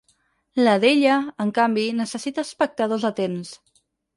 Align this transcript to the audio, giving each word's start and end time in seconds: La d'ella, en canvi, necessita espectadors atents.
La 0.63 0.73
d'ella, 0.83 1.17
en 1.45 1.53
canvi, 1.59 1.85
necessita 1.99 2.47
espectadors 2.49 3.07
atents. 3.15 3.53